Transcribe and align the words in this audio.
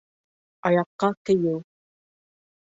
Аяҡҡа 0.69 1.11
кейеү 1.31 1.55